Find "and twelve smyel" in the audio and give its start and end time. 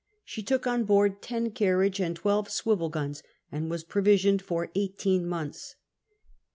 1.99-2.89